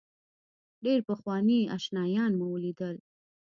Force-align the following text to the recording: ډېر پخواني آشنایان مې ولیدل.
ډېر 0.85 0.99
پخواني 1.09 1.59
آشنایان 1.75 2.31
مې 2.39 2.45
ولیدل. 2.49 2.95